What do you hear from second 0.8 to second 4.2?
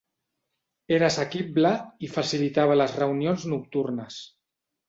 Era assequible i facilitava les reunions nocturnes.